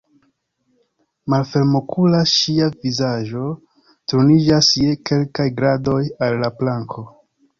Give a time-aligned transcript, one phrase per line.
[1.33, 3.43] Malfermokula, ŝia vizaĝo
[4.13, 7.07] turniĝas je kelkaj gradoj al la planko.